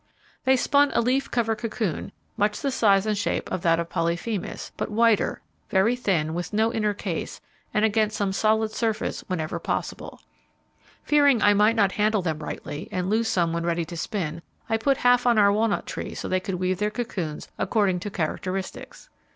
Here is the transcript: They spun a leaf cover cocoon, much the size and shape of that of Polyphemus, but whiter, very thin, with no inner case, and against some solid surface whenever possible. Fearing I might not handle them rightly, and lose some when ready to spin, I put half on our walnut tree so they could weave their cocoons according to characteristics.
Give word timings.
They 0.45 0.55
spun 0.55 0.89
a 0.95 0.99
leaf 0.99 1.29
cover 1.29 1.55
cocoon, 1.55 2.11
much 2.35 2.59
the 2.61 2.71
size 2.71 3.05
and 3.05 3.15
shape 3.15 3.51
of 3.51 3.61
that 3.61 3.79
of 3.79 3.91
Polyphemus, 3.91 4.71
but 4.75 4.89
whiter, 4.89 5.41
very 5.69 5.95
thin, 5.95 6.33
with 6.33 6.53
no 6.53 6.73
inner 6.73 6.95
case, 6.95 7.39
and 7.71 7.85
against 7.85 8.17
some 8.17 8.33
solid 8.33 8.71
surface 8.71 9.23
whenever 9.27 9.59
possible. 9.59 10.19
Fearing 11.03 11.43
I 11.43 11.53
might 11.53 11.75
not 11.75 11.91
handle 11.91 12.23
them 12.23 12.39
rightly, 12.39 12.89
and 12.91 13.11
lose 13.11 13.27
some 13.27 13.53
when 13.53 13.63
ready 13.63 13.85
to 13.85 13.95
spin, 13.95 14.41
I 14.67 14.77
put 14.77 14.97
half 14.97 15.27
on 15.27 15.37
our 15.37 15.53
walnut 15.53 15.85
tree 15.85 16.15
so 16.15 16.27
they 16.27 16.39
could 16.39 16.55
weave 16.55 16.79
their 16.79 16.89
cocoons 16.89 17.47
according 17.59 17.99
to 17.99 18.09
characteristics. 18.09 19.07